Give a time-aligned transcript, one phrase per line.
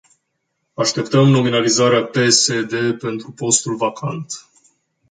[0.73, 4.45] Așteptăm nominalizarea pe se de pentru postul vacant.